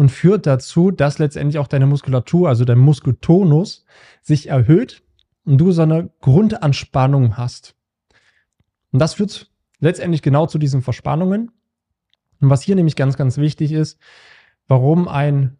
und 0.00 0.08
führt 0.08 0.46
dazu, 0.46 0.90
dass 0.90 1.18
letztendlich 1.18 1.58
auch 1.58 1.66
deine 1.68 1.84
Muskulatur, 1.84 2.48
also 2.48 2.64
dein 2.64 2.78
Muskeltonus, 2.78 3.84
sich 4.22 4.48
erhöht 4.48 5.02
und 5.44 5.58
du 5.58 5.72
so 5.72 5.82
eine 5.82 6.08
Grundanspannung 6.22 7.36
hast. 7.36 7.74
Und 8.92 8.98
das 8.98 9.12
führt 9.12 9.50
letztendlich 9.78 10.22
genau 10.22 10.46
zu 10.46 10.56
diesen 10.56 10.80
Verspannungen. 10.80 11.52
Und 12.40 12.48
was 12.48 12.62
hier 12.62 12.76
nämlich 12.76 12.96
ganz, 12.96 13.18
ganz 13.18 13.36
wichtig 13.36 13.72
ist, 13.72 13.98
warum 14.68 15.06
ein 15.06 15.58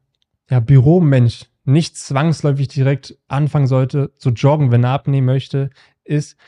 ja, 0.48 0.60
Büromensch, 0.60 1.44
nicht 1.64 1.98
zwangsläufig 1.98 2.68
direkt 2.68 3.18
anfangen 3.28 3.66
sollte 3.66 4.14
zu 4.14 4.30
joggen, 4.30 4.70
wenn 4.70 4.84
er 4.84 4.92
abnehmen 4.92 5.26
möchte, 5.26 5.68
ist, 6.02 6.38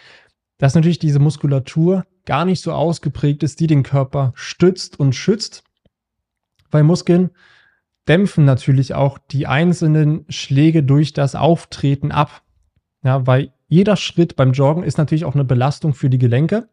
dass 0.57 0.75
natürlich 0.75 0.99
diese 0.99 1.19
Muskulatur 1.19 2.07
gar 2.25 2.47
nicht 2.47 2.63
so 2.63 2.73
ausgeprägt 2.73 3.43
ist, 3.43 3.61
die 3.61 3.67
den 3.67 3.83
Körper 3.83 4.33
stützt 4.35 4.99
und 4.99 5.15
schützt. 5.15 5.63
Weil 6.71 6.85
Muskeln 6.85 7.33
dämpfen 8.09 8.45
natürlich 8.45 8.95
auch 8.95 9.19
die 9.19 9.47
einzelnen 9.47 10.25
Schläge 10.29 10.83
durch 10.83 11.13
das 11.13 11.35
Auftreten 11.35 12.11
ab. 12.11 12.43
Ja, 13.05 13.27
weil 13.27 13.53
jeder 13.69 13.97
Schritt 13.97 14.37
beim 14.37 14.53
Joggen 14.53 14.85
ist 14.85 14.99
natürlich 14.99 15.25
auch 15.25 15.35
eine 15.35 15.45
Belastung 15.45 15.95
für 15.95 16.11
die 16.11 16.19
Gelenke. 16.19 16.69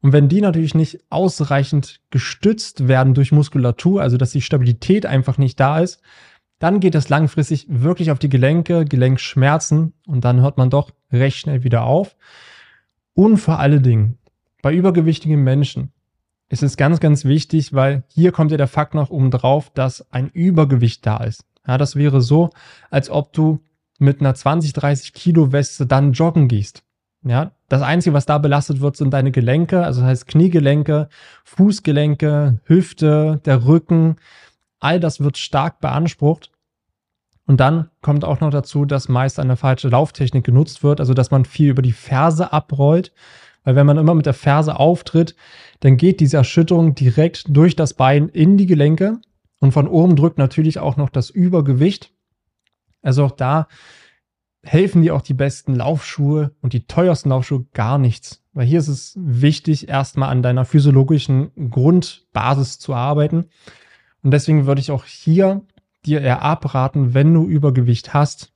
Und 0.00 0.12
wenn 0.12 0.28
die 0.28 0.40
natürlich 0.40 0.74
nicht 0.74 1.00
ausreichend 1.10 2.00
gestützt 2.10 2.86
werden 2.86 3.14
durch 3.14 3.32
Muskulatur, 3.32 4.00
also 4.00 4.16
dass 4.16 4.30
die 4.30 4.42
Stabilität 4.42 5.06
einfach 5.06 5.38
nicht 5.38 5.58
da 5.58 5.80
ist, 5.80 6.00
dann 6.58 6.80
geht 6.80 6.94
es 6.94 7.08
langfristig 7.08 7.66
wirklich 7.68 8.10
auf 8.10 8.18
die 8.18 8.28
Gelenke, 8.28 8.84
Gelenkschmerzen 8.84 9.94
und 10.06 10.24
dann 10.24 10.40
hört 10.40 10.58
man 10.58 10.70
doch 10.70 10.90
recht 11.12 11.38
schnell 11.38 11.64
wieder 11.64 11.84
auf. 11.84 12.16
Und 13.14 13.38
vor 13.38 13.58
allen 13.58 13.82
Dingen, 13.82 14.18
bei 14.62 14.72
übergewichtigen 14.72 15.42
Menschen 15.42 15.92
ist 16.48 16.62
es 16.62 16.76
ganz, 16.76 17.00
ganz 17.00 17.24
wichtig, 17.24 17.74
weil 17.74 18.04
hier 18.08 18.32
kommt 18.32 18.50
ja 18.50 18.56
der 18.56 18.68
Fakt 18.68 18.94
noch 18.94 19.10
oben 19.10 19.30
drauf, 19.30 19.70
dass 19.74 20.10
ein 20.12 20.30
Übergewicht 20.30 21.04
da 21.06 21.18
ist. 21.18 21.44
Ja, 21.66 21.76
das 21.76 21.96
wäre 21.96 22.20
so, 22.20 22.50
als 22.90 23.10
ob 23.10 23.32
du 23.32 23.60
mit 23.98 24.20
einer 24.20 24.34
20, 24.34 24.72
30 24.72 25.12
Kilo 25.12 25.52
Weste 25.52 25.86
dann 25.86 26.12
joggen 26.12 26.48
gehst. 26.48 26.82
Ja, 27.24 27.50
das 27.68 27.82
Einzige, 27.82 28.14
was 28.14 28.26
da 28.26 28.38
belastet 28.38 28.80
wird, 28.80 28.96
sind 28.96 29.12
deine 29.12 29.32
Gelenke, 29.32 29.84
also 29.84 30.00
das 30.00 30.08
heißt 30.08 30.26
Kniegelenke, 30.28 31.08
Fußgelenke, 31.44 32.60
Hüfte, 32.64 33.40
der 33.44 33.66
Rücken. 33.66 34.16
All 34.78 35.00
das 35.00 35.20
wird 35.20 35.36
stark 35.36 35.80
beansprucht. 35.80 36.52
Und 37.46 37.60
dann 37.60 37.90
kommt 38.02 38.24
auch 38.24 38.40
noch 38.40 38.50
dazu, 38.50 38.84
dass 38.84 39.08
meist 39.08 39.40
eine 39.40 39.56
falsche 39.56 39.88
Lauftechnik 39.88 40.44
genutzt 40.44 40.82
wird, 40.82 41.00
also 41.00 41.12
dass 41.12 41.30
man 41.30 41.44
viel 41.44 41.70
über 41.70 41.82
die 41.82 41.92
Ferse 41.92 42.52
abrollt. 42.52 43.12
Weil 43.68 43.76
wenn 43.76 43.84
man 43.84 43.98
immer 43.98 44.14
mit 44.14 44.24
der 44.24 44.32
Ferse 44.32 44.80
auftritt, 44.80 45.36
dann 45.80 45.98
geht 45.98 46.20
diese 46.20 46.38
Erschütterung 46.38 46.94
direkt 46.94 47.54
durch 47.54 47.76
das 47.76 47.92
Bein 47.92 48.30
in 48.30 48.56
die 48.56 48.64
Gelenke. 48.64 49.20
Und 49.60 49.72
von 49.72 49.86
oben 49.86 50.16
drückt 50.16 50.38
natürlich 50.38 50.78
auch 50.78 50.96
noch 50.96 51.10
das 51.10 51.28
Übergewicht. 51.28 52.10
Also 53.02 53.26
auch 53.26 53.30
da 53.30 53.68
helfen 54.62 55.02
dir 55.02 55.14
auch 55.14 55.20
die 55.20 55.34
besten 55.34 55.74
Laufschuhe 55.74 56.52
und 56.62 56.72
die 56.72 56.86
teuersten 56.86 57.28
Laufschuhe 57.28 57.66
gar 57.74 57.98
nichts. 57.98 58.42
Weil 58.54 58.64
hier 58.64 58.78
ist 58.78 58.88
es 58.88 59.12
wichtig, 59.20 59.86
erstmal 59.86 60.30
an 60.30 60.42
deiner 60.42 60.64
physiologischen 60.64 61.50
Grundbasis 61.70 62.78
zu 62.78 62.94
arbeiten. 62.94 63.50
Und 64.22 64.30
deswegen 64.30 64.64
würde 64.64 64.80
ich 64.80 64.90
auch 64.90 65.04
hier 65.04 65.60
dir 66.06 66.22
eher 66.22 66.40
abraten, 66.40 67.12
wenn 67.12 67.34
du 67.34 67.44
Übergewicht 67.44 68.14
hast, 68.14 68.50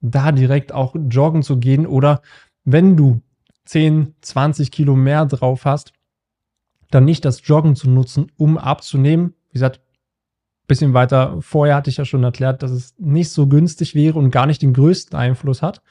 da 0.00 0.32
direkt 0.32 0.72
auch 0.72 0.96
joggen 1.08 1.44
zu 1.44 1.60
gehen 1.60 1.86
oder 1.86 2.22
wenn 2.64 2.96
du 2.96 3.22
10, 3.68 4.14
20 4.22 4.70
Kilo 4.70 4.96
mehr 4.96 5.26
drauf 5.26 5.64
hast, 5.64 5.92
dann 6.90 7.04
nicht 7.04 7.24
das 7.24 7.46
Joggen 7.46 7.76
zu 7.76 7.90
nutzen, 7.90 8.32
um 8.36 8.56
abzunehmen. 8.56 9.34
Wie 9.50 9.54
gesagt, 9.54 9.80
bisschen 10.66 10.94
weiter 10.94 11.40
vorher 11.40 11.76
hatte 11.76 11.90
ich 11.90 11.96
ja 11.96 12.04
schon 12.04 12.22
erklärt, 12.22 12.62
dass 12.62 12.70
es 12.70 12.94
nicht 12.98 13.30
so 13.30 13.46
günstig 13.46 13.94
wäre 13.94 14.18
und 14.18 14.30
gar 14.30 14.46
nicht 14.46 14.62
den 14.62 14.74
größten 14.74 15.18
Einfluss 15.18 15.62
hat. 15.62 15.82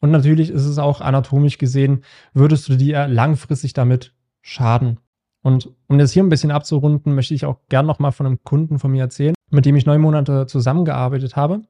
Und 0.00 0.10
natürlich 0.10 0.50
ist 0.50 0.64
es 0.64 0.78
auch 0.78 1.00
anatomisch 1.00 1.58
gesehen, 1.58 2.02
würdest 2.32 2.68
du 2.68 2.76
dir 2.76 3.06
langfristig 3.06 3.72
damit 3.72 4.14
schaden. 4.40 4.98
Und 5.42 5.70
um 5.86 5.98
das 5.98 6.12
hier 6.12 6.22
ein 6.22 6.28
bisschen 6.28 6.50
abzurunden, 6.50 7.14
möchte 7.14 7.34
ich 7.34 7.44
auch 7.44 7.58
gern 7.68 7.86
nochmal 7.86 8.12
von 8.12 8.26
einem 8.26 8.42
Kunden 8.44 8.78
von 8.78 8.90
mir 8.90 9.02
erzählen, 9.02 9.34
mit 9.50 9.64
dem 9.64 9.76
ich 9.76 9.86
neun 9.86 10.00
Monate 10.00 10.46
zusammengearbeitet 10.46 11.36
habe. 11.36 11.62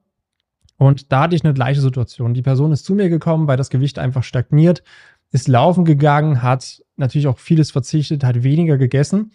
Und 0.77 1.11
da 1.11 1.23
hatte 1.23 1.35
ich 1.35 1.43
eine 1.43 1.53
gleiche 1.53 1.81
Situation. 1.81 2.33
Die 2.33 2.41
Person 2.41 2.71
ist 2.71 2.85
zu 2.85 2.95
mir 2.95 3.09
gekommen, 3.09 3.47
weil 3.47 3.57
das 3.57 3.69
Gewicht 3.69 3.99
einfach 3.99 4.23
stagniert, 4.23 4.83
ist 5.31 5.47
laufen 5.47 5.85
gegangen, 5.85 6.41
hat 6.41 6.83
natürlich 6.97 7.27
auch 7.27 7.39
vieles 7.39 7.71
verzichtet, 7.71 8.23
hat 8.23 8.43
weniger 8.43 8.77
gegessen. 8.77 9.31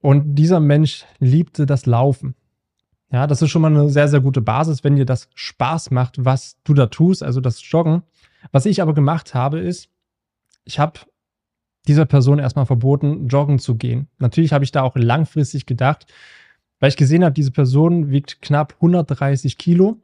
Und 0.00 0.34
dieser 0.34 0.60
Mensch 0.60 1.04
liebte 1.18 1.66
das 1.66 1.86
Laufen. 1.86 2.34
Ja, 3.10 3.26
das 3.26 3.42
ist 3.42 3.50
schon 3.50 3.62
mal 3.62 3.70
eine 3.70 3.88
sehr, 3.90 4.08
sehr 4.08 4.20
gute 4.20 4.40
Basis, 4.40 4.84
wenn 4.84 4.96
dir 4.96 5.06
das 5.06 5.28
Spaß 5.34 5.90
macht, 5.90 6.24
was 6.24 6.58
du 6.64 6.74
da 6.74 6.86
tust, 6.86 7.22
also 7.22 7.40
das 7.40 7.60
Joggen. 7.70 8.02
Was 8.52 8.66
ich 8.66 8.82
aber 8.82 8.92
gemacht 8.92 9.34
habe, 9.34 9.60
ist, 9.60 9.88
ich 10.64 10.78
habe 10.78 11.00
dieser 11.86 12.06
Person 12.06 12.38
erstmal 12.38 12.66
verboten, 12.66 13.28
joggen 13.28 13.58
zu 13.58 13.76
gehen. 13.76 14.08
Natürlich 14.18 14.52
habe 14.52 14.64
ich 14.64 14.72
da 14.72 14.82
auch 14.82 14.96
langfristig 14.96 15.64
gedacht, 15.64 16.06
weil 16.80 16.88
ich 16.88 16.96
gesehen 16.96 17.24
habe, 17.24 17.34
diese 17.34 17.50
Person 17.50 18.10
wiegt 18.10 18.42
knapp 18.42 18.74
130 18.74 19.58
Kilo. 19.58 20.02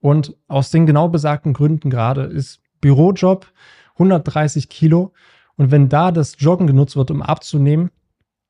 Und 0.00 0.36
aus 0.48 0.70
den 0.70 0.86
genau 0.86 1.08
besagten 1.08 1.52
Gründen 1.52 1.90
gerade 1.90 2.22
ist 2.22 2.61
Bürojob 2.82 3.50
130 3.94 4.68
Kilo. 4.68 5.14
Und 5.56 5.70
wenn 5.70 5.88
da 5.88 6.12
das 6.12 6.36
Joggen 6.38 6.66
genutzt 6.66 6.96
wird, 6.96 7.10
um 7.10 7.22
abzunehmen, 7.22 7.90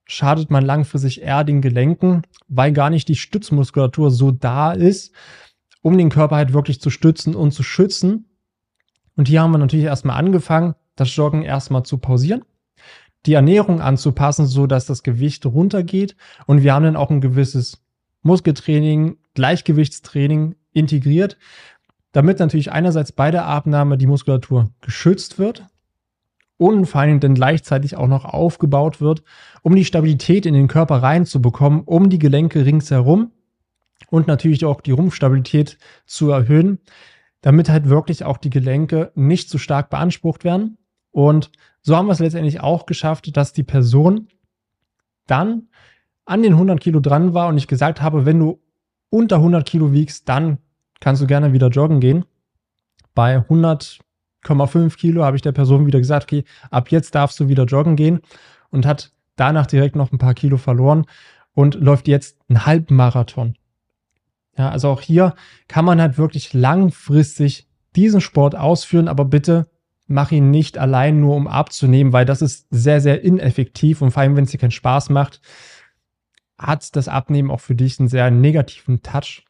schadet 0.05 0.51
man 0.51 0.65
langfristig 0.65 1.23
eher 1.23 1.45
den 1.45 1.62
Gelenken, 1.62 2.23
weil 2.49 2.73
gar 2.73 2.91
nicht 2.91 3.09
die 3.09 3.15
Stützmuskulatur 3.15 4.11
so 4.11 4.33
da 4.33 4.73
ist, 4.73 5.12
um 5.83 5.97
den 5.97 6.11
Körper 6.11 6.37
halt 6.37 6.53
wirklich 6.53 6.81
zu 6.81 6.91
stützen 6.91 7.35
und 7.35 7.53
zu 7.53 7.62
schützen. 7.62 8.27
Und 9.17 9.29
hier 9.29 9.43
haben 9.43 9.53
wir 9.53 9.59
natürlich 9.59 9.87
erstmal 9.87 10.19
angefangen, 10.19 10.75
das 10.97 11.15
Joggen 11.15 11.43
erstmal 11.43 11.85
zu 11.85 11.99
pausieren, 11.99 12.45
die 13.27 13.35
Ernährung 13.35 13.81
anzupassen, 13.81 14.47
so 14.47 14.67
dass 14.67 14.87
das 14.87 15.03
Gewicht 15.03 15.47
runtergeht. 15.47 16.17
Und 16.47 16.62
wir 16.62 16.75
haben 16.75 16.85
dann 16.85 16.97
auch 16.97 17.11
ein 17.11 17.21
gewisses 17.21 17.83
Muskeltraining, 18.23 19.19
Gleichgewichtstraining 19.35 20.57
integriert, 20.73 21.37
damit 22.12 22.38
natürlich 22.38 22.71
einerseits 22.71 23.12
bei 23.12 23.31
der 23.31 23.47
Abnahme 23.47 23.99
die 23.99 24.07
Muskulatur 24.07 24.71
geschützt 24.81 25.38
wird 25.38 25.66
und 26.59 26.87
vor 26.87 27.00
allem 27.00 27.21
dann 27.21 27.35
gleichzeitig 27.35 27.97
auch 27.97 28.07
noch 28.07 28.25
aufgebaut 28.25 29.00
wird, 29.00 29.23
um 29.62 29.75
die 29.75 29.85
Stabilität 29.85 30.47
in 30.47 30.54
den 30.54 30.69
Körper 30.69 31.02
reinzubekommen, 31.02 31.81
um 31.81 32.11
die 32.11 32.19
Gelenke 32.19 32.64
ringsherum 32.64 33.33
und 34.11 34.26
natürlich 34.26 34.64
auch 34.64 34.81
die 34.81 34.92
Rumpfstabilität 34.92 35.78
zu 36.07 36.31
erhöhen, 36.31 36.78
damit 37.40 37.69
halt 37.69 37.88
wirklich 37.88 38.25
auch 38.25 38.37
die 38.37 38.50
Gelenke 38.50 39.11
nicht 39.14 39.49
zu 39.49 39.59
stark 39.59 39.90
beansprucht 39.90 40.45
werden. 40.45 40.78
Und 41.11 41.50
so 41.81 41.97
haben 41.97 42.07
wir 42.07 42.12
es 42.12 42.21
letztendlich 42.21 42.61
auch 42.61 42.87
geschafft, 42.87 43.37
dass 43.37 43.52
die 43.52 43.64
Person 43.64 44.28
dann 45.26 45.69
an 46.25 46.42
den 46.42 46.52
100 46.52 46.81
Kilo 46.81 47.00
dran 47.00 47.35
war 47.35 47.49
und 47.49 47.59
ich 47.59 47.66
gesagt 47.66 48.00
habe, 48.00 48.25
wenn 48.26 48.38
du 48.38 48.61
unter 49.11 49.37
100 49.37 49.66
Kilo 49.66 49.92
wiegst, 49.92 50.28
dann 50.28 50.59
kannst 51.03 51.21
du 51.21 51.27
gerne 51.27 51.53
wieder 51.53 51.69
joggen 51.69 52.01
gehen. 52.01 52.25
Bei 53.15 53.37
100 53.37 54.01
1,5 54.45 54.97
Kilo 54.97 55.25
habe 55.25 55.37
ich 55.37 55.43
der 55.43 55.53
Person 55.53 55.87
wieder 55.87 55.99
gesagt, 55.99 56.25
okay, 56.25 56.45
ab 56.71 56.91
jetzt 56.91 57.15
darfst 57.15 57.39
du 57.41 57.49
wieder 57.49 57.65
joggen 57.65 57.97
gehen 57.97 58.21
und 58.71 58.87
hat 58.87 59.13
danach 59.37 59.67
direkt 59.67 59.97
noch 59.97 60.13
ein 60.13 60.19
paar 60.19 60.35
Kilo 60.35 60.57
verloren 60.57 61.07
und 61.55 61.75
läuft 61.75 62.09
jetzt 62.09 62.39
einen 62.49 62.67
Halbmarathon. 62.67 63.57
Ja, 64.57 64.71
also 64.71 64.89
auch 64.89 65.01
hier 65.01 65.35
kann 65.69 65.85
man 65.85 66.01
halt 66.01 66.19
wirklich 66.19 66.53
langfristig 66.53 67.69
diesen 67.97 68.21
Sport 68.21 68.55
ausführen, 68.55 69.09
aber 69.09 69.25
bitte 69.25 69.69
mach 70.07 70.31
ihn 70.31 70.51
nicht 70.51 70.77
allein 70.77 71.21
nur 71.21 71.37
um 71.37 71.47
abzunehmen, 71.47 72.13
weil 72.13 72.25
das 72.25 72.43
ist 72.43 72.67
sehr, 72.71 73.01
sehr 73.01 73.23
ineffektiv 73.23 74.03
und 74.03 74.11
vor 74.11 74.23
allem, 74.23 74.37
wenn 74.37 74.45
es 74.45 74.51
dir 74.51 74.59
keinen 74.59 74.73
Spaß 74.73 75.11
macht, 75.11 75.41
hat 76.59 76.95
das 76.97 77.09
Abnehmen 77.09 77.51
auch 77.51 77.61
für 77.61 77.75
dich 77.75 77.99
einen 77.99 78.09
sehr 78.09 78.31
negativen 78.31 79.03
Touch. 79.03 79.45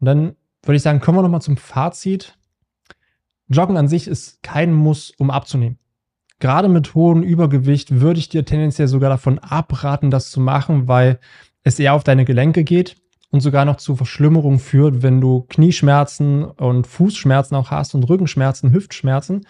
Und 0.00 0.06
dann 0.06 0.36
würde 0.62 0.76
ich 0.76 0.82
sagen, 0.82 1.00
kommen 1.00 1.18
wir 1.18 1.22
nochmal 1.22 1.42
zum 1.42 1.56
Fazit. 1.56 2.36
Joggen 3.48 3.76
an 3.76 3.88
sich 3.88 4.08
ist 4.08 4.42
kein 4.42 4.72
Muss, 4.72 5.12
um 5.18 5.30
abzunehmen. 5.30 5.78
Gerade 6.38 6.68
mit 6.68 6.94
hohem 6.94 7.22
Übergewicht 7.22 8.00
würde 8.00 8.18
ich 8.18 8.28
dir 8.28 8.44
tendenziell 8.44 8.88
sogar 8.88 9.08
davon 9.08 9.38
abraten, 9.38 10.10
das 10.10 10.30
zu 10.30 10.40
machen, 10.40 10.86
weil 10.86 11.18
es 11.62 11.78
eher 11.78 11.94
auf 11.94 12.04
deine 12.04 12.24
Gelenke 12.24 12.62
geht 12.62 12.96
und 13.30 13.40
sogar 13.40 13.64
noch 13.64 13.76
zu 13.76 13.96
Verschlimmerungen 13.96 14.58
führt, 14.58 15.02
wenn 15.02 15.20
du 15.20 15.46
Knieschmerzen 15.48 16.44
und 16.44 16.86
Fußschmerzen 16.86 17.56
auch 17.56 17.70
hast 17.70 17.94
und 17.94 18.04
Rückenschmerzen, 18.04 18.72
Hüftschmerzen. 18.72 19.46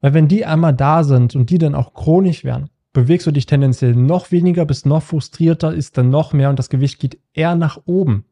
Weil 0.00 0.14
wenn 0.14 0.28
die 0.28 0.44
einmal 0.44 0.74
da 0.74 1.02
sind 1.02 1.34
und 1.34 1.50
die 1.50 1.58
dann 1.58 1.74
auch 1.74 1.94
chronisch 1.94 2.44
werden, 2.44 2.70
bewegst 2.92 3.26
du 3.26 3.32
dich 3.32 3.46
tendenziell 3.46 3.94
noch 3.94 4.30
weniger, 4.30 4.64
bist 4.66 4.86
noch 4.86 5.02
frustrierter, 5.02 5.74
ist 5.74 5.98
dann 5.98 6.10
noch 6.10 6.32
mehr 6.32 6.50
und 6.50 6.58
das 6.58 6.70
Gewicht 6.70 7.00
geht 7.00 7.18
eher 7.32 7.56
nach 7.56 7.78
oben. 7.86 8.24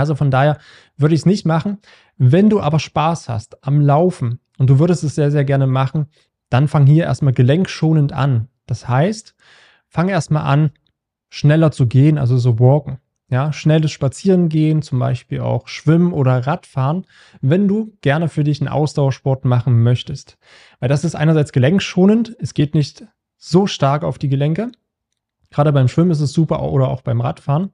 Also 0.00 0.14
von 0.14 0.30
daher 0.30 0.58
würde 0.96 1.14
ich 1.14 1.22
es 1.22 1.26
nicht 1.26 1.46
machen. 1.46 1.78
Wenn 2.16 2.50
du 2.50 2.60
aber 2.60 2.78
Spaß 2.78 3.28
hast 3.28 3.64
am 3.66 3.80
Laufen 3.80 4.40
und 4.58 4.70
du 4.70 4.78
würdest 4.78 5.04
es 5.04 5.14
sehr, 5.14 5.30
sehr 5.30 5.44
gerne 5.44 5.66
machen, 5.66 6.06
dann 6.50 6.68
fang 6.68 6.86
hier 6.86 7.04
erstmal 7.04 7.32
gelenkschonend 7.32 8.12
an. 8.12 8.48
Das 8.66 8.88
heißt, 8.88 9.34
fang 9.88 10.08
erstmal 10.08 10.44
an, 10.44 10.70
schneller 11.30 11.70
zu 11.70 11.86
gehen, 11.86 12.18
also 12.18 12.36
so 12.36 12.58
walken. 12.58 12.98
Ja, 13.28 13.50
schnelles 13.50 13.90
Spazierengehen, 13.92 14.82
zum 14.82 14.98
Beispiel 14.98 15.40
auch 15.40 15.66
Schwimmen 15.66 16.12
oder 16.12 16.46
Radfahren, 16.46 17.06
wenn 17.40 17.66
du 17.66 17.96
gerne 18.02 18.28
für 18.28 18.44
dich 18.44 18.60
einen 18.60 18.68
Ausdauersport 18.68 19.46
machen 19.46 19.82
möchtest. 19.82 20.36
Weil 20.80 20.90
das 20.90 21.02
ist 21.02 21.14
einerseits 21.14 21.52
gelenkschonend, 21.52 22.36
es 22.40 22.52
geht 22.52 22.74
nicht 22.74 23.06
so 23.38 23.66
stark 23.66 24.04
auf 24.04 24.18
die 24.18 24.28
Gelenke. 24.28 24.70
Gerade 25.50 25.72
beim 25.72 25.88
Schwimmen 25.88 26.10
ist 26.10 26.20
es 26.20 26.34
super 26.34 26.62
oder 26.62 26.88
auch 26.88 27.00
beim 27.00 27.22
Radfahren. 27.22 27.70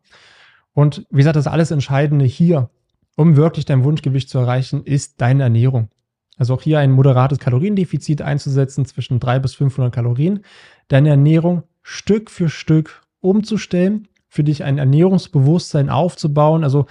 Und 0.74 1.06
wie 1.10 1.18
gesagt, 1.18 1.36
das 1.36 1.46
alles 1.46 1.70
Entscheidende 1.70 2.24
hier, 2.24 2.70
um 3.16 3.36
wirklich 3.36 3.64
dein 3.64 3.84
Wunschgewicht 3.84 4.28
zu 4.28 4.38
erreichen, 4.38 4.84
ist 4.84 5.20
deine 5.20 5.42
Ernährung. 5.42 5.88
Also 6.36 6.54
auch 6.54 6.62
hier 6.62 6.78
ein 6.78 6.92
moderates 6.92 7.38
Kaloriendefizit 7.38 8.22
einzusetzen 8.22 8.84
zwischen 8.84 9.18
300 9.18 9.42
bis 9.42 9.54
500 9.56 9.92
Kalorien, 9.92 10.44
deine 10.86 11.10
Ernährung 11.10 11.64
Stück 11.82 12.30
für 12.30 12.48
Stück 12.48 13.02
umzustellen, 13.20 14.06
für 14.28 14.44
dich 14.44 14.62
ein 14.62 14.78
Ernährungsbewusstsein 14.78 15.90
aufzubauen. 15.90 16.62
Also 16.62 16.86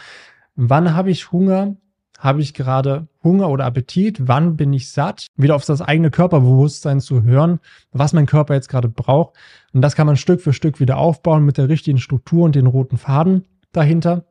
wann 0.55 0.93
habe 0.93 1.11
ich 1.11 1.31
Hunger? 1.31 1.77
Habe 2.19 2.41
ich 2.41 2.55
gerade 2.55 3.07
Hunger 3.23 3.49
oder 3.49 3.65
Appetit? 3.65 4.27
Wann 4.27 4.57
bin 4.57 4.73
ich 4.73 4.91
satt? 4.91 5.27
Wieder 5.35 5.55
auf 5.55 5.65
das 5.65 5.81
eigene 5.81 6.09
Körperbewusstsein 6.09 6.99
zu 6.99 7.23
hören, 7.23 7.59
was 7.91 8.11
mein 8.11 8.25
Körper 8.25 8.55
jetzt 8.55 8.69
gerade 8.69 8.89
braucht. 8.89 9.35
Und 9.71 9.81
das 9.81 9.95
kann 9.95 10.07
man 10.07 10.17
Stück 10.17 10.41
für 10.41 10.51
Stück 10.51 10.79
wieder 10.79 10.97
aufbauen 10.97 11.45
mit 11.45 11.57
der 11.57 11.69
richtigen 11.69 11.99
Struktur 11.99 12.43
und 12.43 12.55
den 12.55 12.65
roten 12.65 12.97
Faden 12.97 13.45
dahinter. 13.77 14.25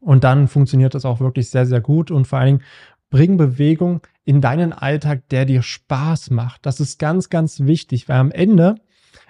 Und 0.00 0.24
dann 0.24 0.46
funktioniert 0.46 0.94
das 0.94 1.04
auch 1.04 1.20
wirklich 1.20 1.50
sehr, 1.50 1.66
sehr 1.66 1.80
gut. 1.80 2.10
Und 2.10 2.26
vor 2.26 2.38
allen 2.38 2.58
Dingen 2.58 2.64
bring 3.10 3.36
Bewegung 3.36 4.02
in 4.24 4.40
deinen 4.40 4.72
Alltag, 4.72 5.28
der 5.30 5.44
dir 5.44 5.62
Spaß 5.62 6.30
macht. 6.30 6.66
Das 6.66 6.80
ist 6.80 6.98
ganz, 6.98 7.30
ganz 7.30 7.60
wichtig, 7.60 8.08
weil 8.08 8.18
am 8.18 8.30
Ende 8.30 8.76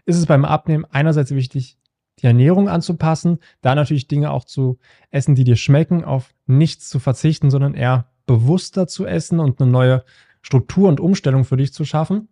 ist 0.05 0.17
es 0.17 0.27
beim 0.27 0.45
Abnehmen 0.45 0.85
einerseits 0.91 1.31
wichtig, 1.31 1.79
die 2.21 2.27
Ernährung 2.27 2.69
anzupassen, 2.69 3.39
da 3.61 3.75
natürlich 3.75 4.09
Dinge 4.09 4.33
auch 4.33 4.45
zu 4.45 4.79
essen, 5.11 5.37
die 5.37 5.45
dir 5.45 5.57
schmecken, 5.57 6.05
auf 6.05 6.35
nichts 6.47 6.89
zu 6.89 6.99
verzichten, 6.99 7.51
sondern 7.51 7.75
eher 7.75 8.11
bewusster 8.27 8.89
zu 8.89 9.07
essen 9.07 9.39
und 9.39 9.61
eine 9.61 9.71
neue 9.71 10.05
Struktur 10.43 10.89
und 10.89 11.01
Umstellung 11.01 11.45
für 11.45 11.57
dich 11.57 11.73
zu 11.73 11.85
schaffen. 11.85 12.29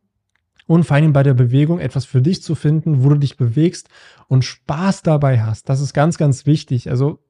Und 0.67 0.85
vor 0.85 0.97
allem 0.97 1.13
bei 1.13 1.23
der 1.23 1.35
Bewegung 1.35 1.79
etwas 1.79 2.05
für 2.05 2.21
dich 2.21 2.43
zu 2.43 2.55
finden, 2.55 3.05
wo 3.05 3.11
du 3.11 3.17
dich 3.17 3.37
bewegst 3.37 3.89
und 4.29 4.45
Spaß 4.45 5.03
dabei 5.03 5.43
hast. 5.43 5.69
Das 5.69 5.81
ist 5.81 5.95
ganz, 5.95 6.19
ganz 6.19 6.45
wichtig. 6.45 6.91
Also 6.91 7.21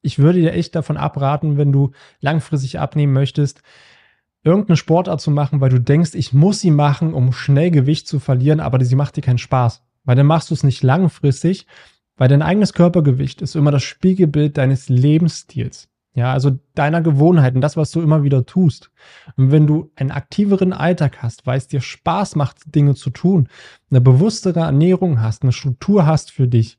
ich 0.00 0.18
würde 0.18 0.40
dir 0.40 0.52
echt 0.52 0.74
davon 0.76 0.96
abraten, 0.96 1.56
wenn 1.56 1.72
du 1.72 1.90
langfristig 2.20 2.78
abnehmen 2.78 3.12
möchtest, 3.12 3.62
irgendeine 4.44 4.76
Sportart 4.76 5.20
zu 5.20 5.30
machen, 5.30 5.60
weil 5.60 5.70
du 5.70 5.80
denkst, 5.80 6.14
ich 6.14 6.32
muss 6.32 6.60
sie 6.60 6.70
machen, 6.70 7.14
um 7.14 7.32
schnell 7.32 7.70
Gewicht 7.70 8.06
zu 8.06 8.20
verlieren, 8.20 8.60
aber 8.60 8.84
sie 8.84 8.96
macht 8.96 9.16
dir 9.16 9.22
keinen 9.22 9.38
Spaß. 9.38 9.82
Weil 10.04 10.16
dann 10.16 10.26
machst 10.26 10.50
du 10.50 10.54
es 10.54 10.62
nicht 10.62 10.82
langfristig, 10.82 11.66
weil 12.16 12.28
dein 12.28 12.42
eigenes 12.42 12.74
Körpergewicht 12.74 13.42
ist 13.42 13.56
immer 13.56 13.70
das 13.70 13.82
Spiegelbild 13.82 14.58
deines 14.58 14.88
Lebensstils. 14.88 15.88
Ja, 16.16 16.32
also 16.32 16.58
deiner 16.74 17.02
Gewohnheiten, 17.02 17.60
das, 17.60 17.76
was 17.76 17.90
du 17.90 18.00
immer 18.00 18.22
wieder 18.22 18.46
tust. 18.46 18.92
Und 19.36 19.50
wenn 19.50 19.66
du 19.66 19.90
einen 19.96 20.12
aktiveren 20.12 20.72
Alltag 20.72 21.22
hast, 21.22 21.44
weil 21.44 21.58
es 21.58 21.66
dir 21.66 21.80
Spaß 21.80 22.36
macht, 22.36 22.72
Dinge 22.72 22.94
zu 22.94 23.10
tun, 23.10 23.48
eine 23.90 24.00
bewusstere 24.00 24.60
Ernährung 24.60 25.20
hast, 25.20 25.42
eine 25.42 25.50
Struktur 25.50 26.06
hast 26.06 26.30
für 26.30 26.46
dich, 26.46 26.78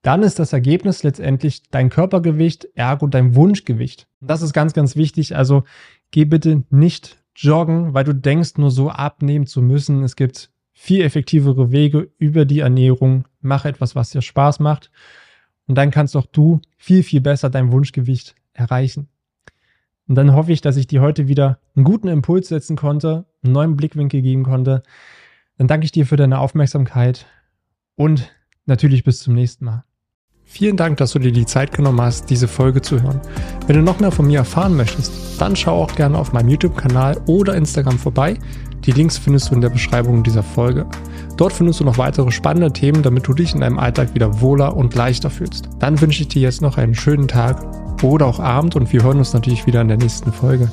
dann 0.00 0.22
ist 0.22 0.38
das 0.38 0.54
Ergebnis 0.54 1.02
letztendlich 1.02 1.62
dein 1.70 1.90
Körpergewicht, 1.90 2.68
ergo 2.74 3.06
dein 3.06 3.34
Wunschgewicht. 3.34 4.06
Und 4.20 4.30
das 4.30 4.40
ist 4.40 4.54
ganz, 4.54 4.72
ganz 4.72 4.96
wichtig. 4.96 5.36
Also 5.36 5.64
geh 6.10 6.24
bitte 6.24 6.64
nicht 6.70 7.22
joggen, 7.36 7.92
weil 7.92 8.04
du 8.04 8.14
denkst, 8.14 8.56
nur 8.56 8.70
so 8.70 8.88
abnehmen 8.88 9.46
zu 9.46 9.60
müssen. 9.60 10.02
Es 10.02 10.16
gibt 10.16 10.50
viel 10.72 11.02
effektivere 11.02 11.70
Wege 11.70 12.10
über 12.16 12.46
die 12.46 12.60
Ernährung. 12.60 13.26
Mach 13.40 13.66
etwas, 13.66 13.94
was 13.94 14.10
dir 14.10 14.22
Spaß 14.22 14.60
macht. 14.60 14.90
Und 15.66 15.76
dann 15.76 15.90
kannst 15.90 16.16
auch 16.16 16.26
du 16.26 16.60
viel, 16.76 17.02
viel 17.02 17.20
besser 17.20 17.50
dein 17.50 17.72
Wunschgewicht 17.72 18.34
erreichen. 18.54 19.08
Und 20.08 20.16
dann 20.16 20.34
hoffe 20.34 20.52
ich, 20.52 20.60
dass 20.60 20.76
ich 20.76 20.86
dir 20.86 21.00
heute 21.00 21.28
wieder 21.28 21.58
einen 21.74 21.84
guten 21.84 22.08
Impuls 22.08 22.48
setzen 22.48 22.76
konnte, 22.76 23.26
einen 23.42 23.52
neuen 23.52 23.76
Blickwinkel 23.76 24.22
geben 24.22 24.42
konnte. 24.42 24.82
Dann 25.58 25.66
danke 25.66 25.84
ich 25.84 25.92
dir 25.92 26.06
für 26.06 26.16
deine 26.16 26.38
Aufmerksamkeit 26.38 27.26
und 27.96 28.32
natürlich 28.66 29.04
bis 29.04 29.20
zum 29.20 29.34
nächsten 29.34 29.64
Mal. 29.64 29.84
Vielen 30.46 30.76
Dank, 30.76 30.98
dass 30.98 31.12
du 31.12 31.18
dir 31.18 31.32
die 31.32 31.46
Zeit 31.46 31.72
genommen 31.72 32.00
hast, 32.00 32.28
diese 32.28 32.48
Folge 32.48 32.82
zu 32.82 33.02
hören. 33.02 33.20
Wenn 33.66 33.76
du 33.76 33.82
noch 33.82 33.98
mehr 33.98 34.12
von 34.12 34.26
mir 34.26 34.38
erfahren 34.40 34.76
möchtest, 34.76 35.40
dann 35.40 35.56
schau 35.56 35.82
auch 35.82 35.94
gerne 35.94 36.18
auf 36.18 36.32
meinem 36.32 36.50
YouTube-Kanal 36.50 37.20
oder 37.26 37.54
Instagram 37.54 37.98
vorbei. 37.98 38.38
Die 38.84 38.92
Links 38.92 39.16
findest 39.16 39.50
du 39.50 39.54
in 39.54 39.62
der 39.62 39.70
Beschreibung 39.70 40.22
dieser 40.22 40.42
Folge. 40.42 40.86
Dort 41.38 41.54
findest 41.54 41.80
du 41.80 41.84
noch 41.84 41.96
weitere 41.96 42.30
spannende 42.30 42.72
Themen, 42.72 43.02
damit 43.02 43.26
du 43.26 43.32
dich 43.32 43.54
in 43.54 43.62
deinem 43.62 43.78
Alltag 43.78 44.14
wieder 44.14 44.42
wohler 44.42 44.76
und 44.76 44.94
leichter 44.94 45.30
fühlst. 45.30 45.70
Dann 45.78 46.00
wünsche 46.00 46.22
ich 46.22 46.28
dir 46.28 46.42
jetzt 46.42 46.60
noch 46.60 46.76
einen 46.76 46.94
schönen 46.94 47.26
Tag 47.26 47.83
oder 48.02 48.26
auch 48.26 48.40
Abend 48.40 48.76
und 48.76 48.92
wir 48.92 49.02
hören 49.02 49.18
uns 49.18 49.32
natürlich 49.32 49.66
wieder 49.66 49.80
in 49.80 49.88
der 49.88 49.96
nächsten 49.96 50.32
Folge. 50.32 50.70